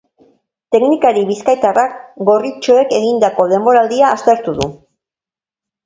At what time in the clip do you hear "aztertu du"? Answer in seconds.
4.19-4.73